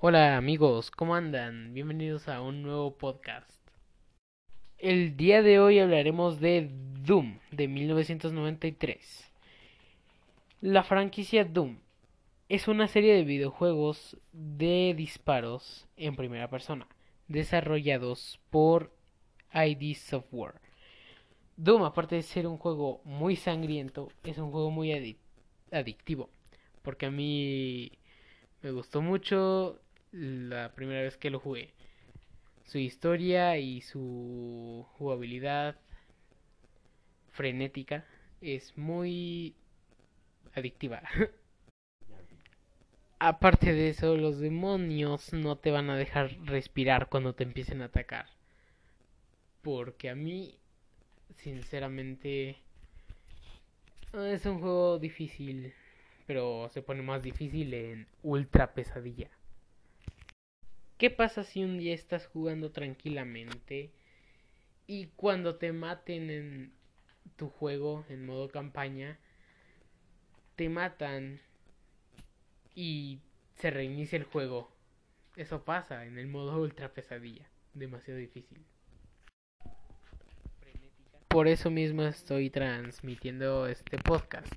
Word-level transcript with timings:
Hola 0.00 0.36
amigos, 0.36 0.90
¿cómo 0.90 1.14
andan? 1.14 1.72
Bienvenidos 1.72 2.28
a 2.28 2.42
un 2.42 2.62
nuevo 2.62 2.98
podcast. 2.98 3.50
El 4.76 5.16
día 5.16 5.40
de 5.40 5.60
hoy 5.60 5.78
hablaremos 5.78 6.40
de 6.40 6.68
Doom 7.00 7.38
de 7.52 7.68
1993. 7.68 9.32
La 10.60 10.82
franquicia 10.82 11.44
Doom 11.44 11.78
es 12.50 12.68
una 12.68 12.86
serie 12.86 13.14
de 13.14 13.24
videojuegos 13.24 14.18
de 14.32 14.92
disparos 14.94 15.86
en 15.96 16.16
primera 16.16 16.50
persona, 16.50 16.86
desarrollados 17.28 18.40
por 18.50 18.92
ID 19.54 19.96
Software. 19.96 20.60
Doom, 21.56 21.84
aparte 21.84 22.16
de 22.16 22.22
ser 22.22 22.46
un 22.46 22.58
juego 22.58 23.00
muy 23.04 23.36
sangriento, 23.36 24.10
es 24.24 24.36
un 24.36 24.50
juego 24.50 24.70
muy 24.70 24.92
adictivo, 25.70 26.28
porque 26.82 27.06
a 27.06 27.10
mí 27.10 27.92
me 28.60 28.70
gustó 28.72 29.00
mucho 29.00 29.80
la 30.14 30.72
primera 30.74 31.02
vez 31.02 31.16
que 31.16 31.30
lo 31.30 31.40
jugué. 31.40 31.74
Su 32.64 32.78
historia 32.78 33.58
y 33.58 33.80
su 33.80 34.86
jugabilidad 34.92 35.76
frenética 37.32 38.06
es 38.40 38.78
muy 38.78 39.54
adictiva. 40.54 41.02
Aparte 43.18 43.72
de 43.72 43.88
eso, 43.88 44.16
los 44.16 44.38
demonios 44.38 45.32
no 45.32 45.56
te 45.56 45.70
van 45.70 45.90
a 45.90 45.96
dejar 45.96 46.36
respirar 46.44 47.08
cuando 47.08 47.34
te 47.34 47.42
empiecen 47.42 47.82
a 47.82 47.86
atacar. 47.86 48.26
Porque 49.62 50.10
a 50.10 50.14
mí, 50.14 50.58
sinceramente, 51.36 52.58
es 54.12 54.46
un 54.46 54.60
juego 54.60 54.98
difícil. 54.98 55.74
Pero 56.26 56.68
se 56.70 56.82
pone 56.82 57.02
más 57.02 57.22
difícil 57.22 57.74
en 57.74 58.06
Ultra 58.22 58.74
Pesadilla. 58.74 59.30
¿Qué 60.96 61.10
pasa 61.10 61.42
si 61.42 61.64
un 61.64 61.78
día 61.78 61.92
estás 61.92 62.28
jugando 62.28 62.70
tranquilamente 62.70 63.90
y 64.86 65.06
cuando 65.16 65.56
te 65.56 65.72
maten 65.72 66.30
en 66.30 66.72
tu 67.36 67.48
juego 67.48 68.04
en 68.08 68.24
modo 68.24 68.48
campaña, 68.48 69.18
te 70.54 70.68
matan 70.68 71.40
y 72.76 73.18
se 73.56 73.72
reinicia 73.72 74.16
el 74.16 74.24
juego? 74.24 74.70
Eso 75.34 75.64
pasa 75.64 76.06
en 76.06 76.16
el 76.16 76.28
modo 76.28 76.62
ultra 76.62 76.94
pesadilla, 76.94 77.50
demasiado 77.72 78.20
difícil. 78.20 78.64
Por 81.26 81.48
eso 81.48 81.70
mismo 81.72 82.04
estoy 82.04 82.50
transmitiendo 82.50 83.66
este 83.66 83.98
podcast, 83.98 84.54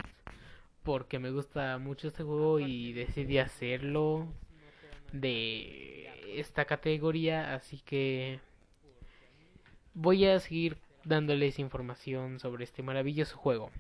porque 0.84 1.18
me 1.18 1.32
gusta 1.32 1.80
mucho 1.80 2.10
este 2.10 2.22
juego 2.22 2.60
y 2.60 2.94
decidí 2.94 3.40
hacerlo 3.40 4.28
de 5.12 6.40
esta 6.40 6.66
categoría, 6.66 7.54
así 7.54 7.80
que 7.80 8.40
voy 9.94 10.26
a 10.26 10.40
seguir 10.40 10.78
dándoles 11.04 11.60
información 11.60 12.40
sobre 12.40 12.64
este 12.64 12.84
maravilloso 12.84 13.38
juego. 13.38 13.72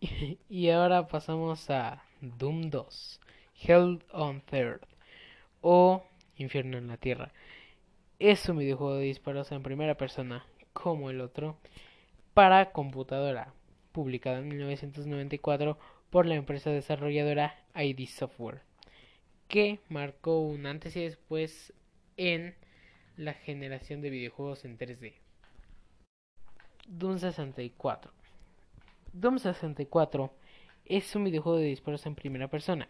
y 0.48 0.70
ahora 0.70 1.08
pasamos 1.08 1.70
a 1.70 2.02
Doom 2.20 2.70
2, 2.70 3.20
Hell 3.62 4.04
on 4.12 4.40
Third 4.42 4.80
o 5.60 6.04
Infierno 6.36 6.78
en 6.78 6.88
la 6.88 6.96
Tierra. 6.96 7.32
Es 8.18 8.48
un 8.48 8.58
videojuego 8.58 8.96
de 8.96 9.04
disparos 9.04 9.52
en 9.52 9.62
primera 9.62 9.96
persona, 9.96 10.46
como 10.72 11.10
el 11.10 11.20
otro, 11.20 11.56
para 12.34 12.72
computadora, 12.72 13.52
publicado 13.92 14.38
en 14.38 14.48
1994 14.48 15.78
por 16.10 16.26
la 16.26 16.34
empresa 16.34 16.70
desarrolladora 16.70 17.56
ID 17.74 18.08
Software 18.08 18.67
que 19.48 19.80
marcó 19.88 20.40
un 20.40 20.66
antes 20.66 20.94
y 20.96 21.00
después 21.00 21.72
en 22.16 22.54
la 23.16 23.32
generación 23.32 24.02
de 24.02 24.10
videojuegos 24.10 24.64
en 24.64 24.78
3D. 24.78 25.14
Doom 26.86 27.18
64. 27.18 28.12
Doom 29.12 29.38
64 29.38 30.32
es 30.84 31.16
un 31.16 31.24
videojuego 31.24 31.58
de 31.58 31.64
disparos 31.64 32.04
en 32.06 32.14
primera 32.14 32.48
persona, 32.48 32.88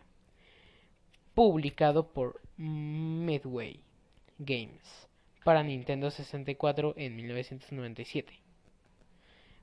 publicado 1.34 2.08
por 2.08 2.40
Midway 2.56 3.80
Games 4.38 5.08
para 5.44 5.62
Nintendo 5.62 6.10
64 6.10 6.94
en 6.96 7.16
1997. 7.16 8.32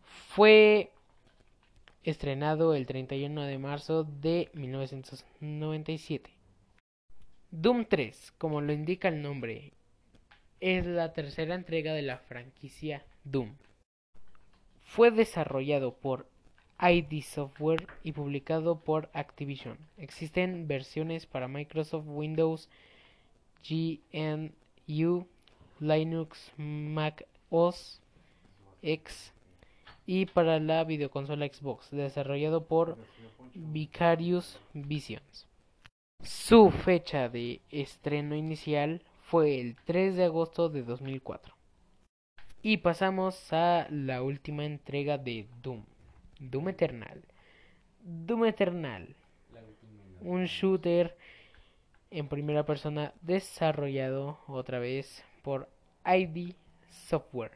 Fue 0.03 0.91
estrenado 2.03 2.73
el 2.73 2.85
31 2.85 3.43
de 3.43 3.57
marzo 3.57 4.03
de 4.03 4.49
1997 4.53 6.35
Doom 7.51 7.85
3, 7.85 8.33
como 8.37 8.61
lo 8.61 8.73
indica 8.73 9.07
el 9.07 9.21
nombre, 9.21 9.73
es 10.59 10.85
la 10.85 11.13
tercera 11.13 11.55
entrega 11.55 11.93
de 11.93 12.01
la 12.01 12.17
franquicia 12.17 13.05
Doom. 13.23 13.55
Fue 14.83 15.11
desarrollado 15.11 15.93
por 15.93 16.27
ID 16.79 17.21
Software 17.23 17.87
y 18.03 18.11
publicado 18.11 18.79
por 18.79 19.09
Activision. 19.13 19.77
Existen 19.97 20.67
versiones 20.67 21.25
para 21.25 21.47
Microsoft 21.47 22.05
Windows, 22.07 22.69
GNU, 23.67 25.27
Linux, 25.79 26.51
Mac 26.57 27.25
OS 27.49 28.01
X 28.81 29.33
y 30.05 30.25
para 30.27 30.59
la 30.59 30.83
videoconsola 30.83 31.47
Xbox, 31.47 31.89
desarrollado 31.91 32.65
por 32.65 32.97
Vicarious 33.53 34.59
Visions. 34.73 35.47
Su 36.25 36.71
fecha 36.71 37.29
de 37.29 37.61
estreno 37.69 38.35
inicial 38.35 39.03
fue 39.21 39.61
el 39.61 39.75
3 39.75 40.15
de 40.15 40.23
agosto 40.23 40.69
de 40.69 40.81
2004. 40.81 41.53
Y 42.63 42.77
pasamos 42.77 43.53
a 43.53 43.85
la 43.91 44.23
última 44.23 44.65
entrega 44.65 45.19
de 45.19 45.47
Doom, 45.61 45.83
Doom 46.39 46.69
Eternal. 46.69 47.23
Doom 48.01 48.45
Eternal, 48.45 49.15
un 50.19 50.45
shooter 50.45 51.15
en 52.09 52.27
primera 52.27 52.65
persona 52.65 53.13
desarrollado 53.21 54.39
otra 54.47 54.79
vez 54.79 55.23
por 55.43 55.69
ID 56.07 56.55
Software 56.89 57.51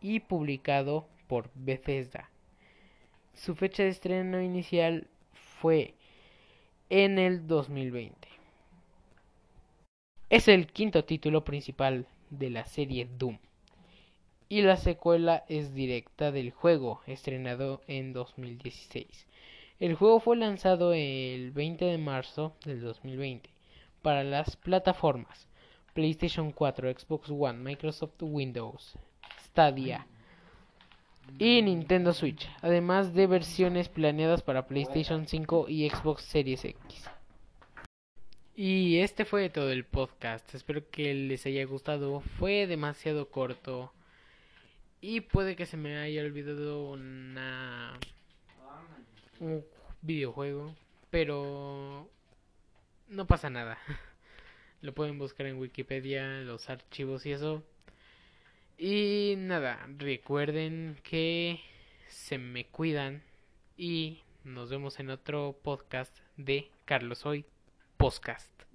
y 0.00 0.20
publicado 0.20 1.08
por 1.26 1.50
Bethesda. 1.54 2.30
Su 3.34 3.54
fecha 3.54 3.82
de 3.82 3.90
estreno 3.90 4.40
inicial 4.40 5.08
fue 5.60 5.94
en 6.94 7.18
el 7.18 7.46
2020. 7.46 8.28
Es 10.28 10.46
el 10.46 10.66
quinto 10.66 11.06
título 11.06 11.42
principal 11.42 12.06
de 12.28 12.50
la 12.50 12.66
serie 12.66 13.08
Doom 13.16 13.38
y 14.50 14.60
la 14.60 14.76
secuela 14.76 15.42
es 15.48 15.72
directa 15.72 16.30
del 16.32 16.50
juego, 16.50 17.00
estrenado 17.06 17.80
en 17.86 18.12
2016. 18.12 19.26
El 19.80 19.94
juego 19.94 20.20
fue 20.20 20.36
lanzado 20.36 20.92
el 20.92 21.52
20 21.52 21.82
de 21.86 21.96
marzo 21.96 22.54
del 22.66 22.82
2020 22.82 23.48
para 24.02 24.22
las 24.22 24.56
plataformas 24.56 25.48
PlayStation 25.94 26.52
4, 26.52 26.92
Xbox 26.92 27.30
One, 27.30 27.58
Microsoft 27.58 28.20
Windows, 28.20 28.98
Stadia, 29.46 30.06
y 31.38 31.62
Nintendo 31.62 32.12
Switch, 32.12 32.48
además 32.60 33.14
de 33.14 33.26
versiones 33.26 33.88
planeadas 33.88 34.42
para 34.42 34.66
PlayStation 34.66 35.26
5 35.26 35.66
y 35.68 35.88
Xbox 35.88 36.22
Series 36.24 36.64
X. 36.64 37.10
Y 38.54 38.98
este 38.98 39.24
fue 39.24 39.48
todo 39.48 39.70
el 39.70 39.84
podcast, 39.84 40.54
espero 40.54 40.88
que 40.90 41.14
les 41.14 41.46
haya 41.46 41.64
gustado, 41.64 42.20
fue 42.20 42.66
demasiado 42.66 43.28
corto 43.30 43.92
y 45.00 45.20
puede 45.20 45.56
que 45.56 45.66
se 45.66 45.76
me 45.76 45.96
haya 45.98 46.22
olvidado 46.22 46.90
una 46.90 47.98
un 49.40 49.64
videojuego, 50.00 50.76
pero 51.10 52.08
no 53.08 53.26
pasa 53.26 53.50
nada. 53.50 53.78
Lo 54.80 54.94
pueden 54.94 55.18
buscar 55.18 55.46
en 55.46 55.58
Wikipedia, 55.58 56.40
los 56.42 56.68
archivos 56.70 57.26
y 57.26 57.32
eso. 57.32 57.62
Y 58.78 59.34
nada, 59.38 59.86
recuerden 59.98 60.98
que 61.02 61.60
se 62.08 62.38
me 62.38 62.66
cuidan 62.66 63.22
y 63.76 64.22
nos 64.44 64.70
vemos 64.70 64.98
en 64.98 65.10
otro 65.10 65.56
podcast 65.62 66.18
de 66.36 66.70
Carlos 66.84 67.24
Hoy 67.24 67.44
Podcast. 67.96 68.71